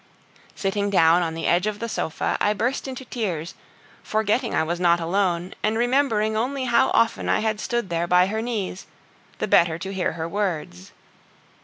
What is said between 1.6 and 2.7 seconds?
of the sofa, I